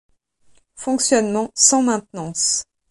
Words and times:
Fonctionnement 0.77 1.51
sans 1.53 1.83
maintenance. 1.83 2.65